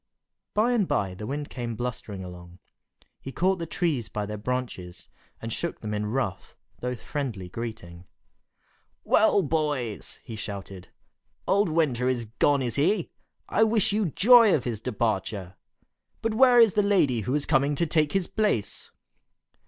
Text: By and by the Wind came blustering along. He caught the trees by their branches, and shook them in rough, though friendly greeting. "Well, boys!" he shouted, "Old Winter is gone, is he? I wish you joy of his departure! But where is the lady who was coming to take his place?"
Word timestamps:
By 0.55 0.71
and 0.71 0.87
by 0.87 1.13
the 1.13 1.27
Wind 1.27 1.51
came 1.51 1.75
blustering 1.75 2.23
along. 2.23 2.57
He 3.21 3.31
caught 3.31 3.59
the 3.59 3.67
trees 3.67 4.09
by 4.09 4.25
their 4.25 4.35
branches, 4.39 5.09
and 5.39 5.53
shook 5.53 5.81
them 5.81 5.93
in 5.93 6.07
rough, 6.07 6.57
though 6.79 6.95
friendly 6.95 7.47
greeting. 7.49 8.05
"Well, 9.03 9.43
boys!" 9.43 10.19
he 10.23 10.35
shouted, 10.35 10.87
"Old 11.47 11.69
Winter 11.69 12.07
is 12.07 12.25
gone, 12.25 12.63
is 12.63 12.77
he? 12.77 13.11
I 13.47 13.63
wish 13.63 13.93
you 13.93 14.07
joy 14.07 14.55
of 14.55 14.63
his 14.63 14.81
departure! 14.81 15.53
But 16.23 16.33
where 16.33 16.59
is 16.59 16.73
the 16.73 16.81
lady 16.81 17.19
who 17.19 17.33
was 17.33 17.45
coming 17.45 17.75
to 17.75 17.85
take 17.85 18.13
his 18.13 18.25
place?" 18.25 18.89